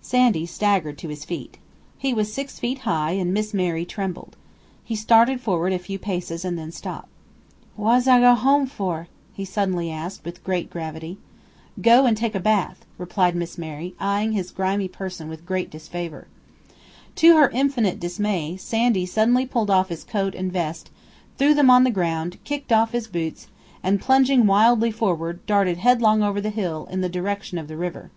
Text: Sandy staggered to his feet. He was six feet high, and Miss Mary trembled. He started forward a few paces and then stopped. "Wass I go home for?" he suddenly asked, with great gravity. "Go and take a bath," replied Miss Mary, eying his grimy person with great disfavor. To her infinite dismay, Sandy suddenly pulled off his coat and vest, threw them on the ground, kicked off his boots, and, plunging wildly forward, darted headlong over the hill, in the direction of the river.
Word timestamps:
Sandy 0.00 0.46
staggered 0.46 0.96
to 0.96 1.10
his 1.10 1.26
feet. 1.26 1.58
He 1.98 2.14
was 2.14 2.32
six 2.32 2.58
feet 2.58 2.78
high, 2.88 3.10
and 3.10 3.34
Miss 3.34 3.52
Mary 3.52 3.84
trembled. 3.84 4.34
He 4.82 4.96
started 4.96 5.38
forward 5.38 5.74
a 5.74 5.78
few 5.78 5.98
paces 5.98 6.46
and 6.46 6.58
then 6.58 6.72
stopped. 6.72 7.10
"Wass 7.76 8.06
I 8.06 8.18
go 8.20 8.32
home 8.34 8.64
for?" 8.66 9.08
he 9.34 9.44
suddenly 9.44 9.90
asked, 9.90 10.24
with 10.24 10.42
great 10.42 10.70
gravity. 10.70 11.18
"Go 11.82 12.06
and 12.06 12.16
take 12.16 12.34
a 12.34 12.40
bath," 12.40 12.86
replied 12.96 13.36
Miss 13.36 13.58
Mary, 13.58 13.94
eying 14.00 14.32
his 14.32 14.50
grimy 14.50 14.88
person 14.88 15.28
with 15.28 15.44
great 15.44 15.68
disfavor. 15.68 16.26
To 17.16 17.36
her 17.36 17.50
infinite 17.50 18.00
dismay, 18.00 18.56
Sandy 18.56 19.04
suddenly 19.04 19.44
pulled 19.44 19.68
off 19.68 19.90
his 19.90 20.04
coat 20.04 20.34
and 20.34 20.50
vest, 20.50 20.88
threw 21.36 21.52
them 21.52 21.68
on 21.68 21.84
the 21.84 21.90
ground, 21.90 22.38
kicked 22.44 22.72
off 22.72 22.92
his 22.92 23.08
boots, 23.08 23.48
and, 23.82 24.00
plunging 24.00 24.46
wildly 24.46 24.90
forward, 24.90 25.44
darted 25.44 25.76
headlong 25.76 26.22
over 26.22 26.40
the 26.40 26.48
hill, 26.48 26.88
in 26.90 27.02
the 27.02 27.10
direction 27.10 27.58
of 27.58 27.68
the 27.68 27.76
river. 27.76 28.10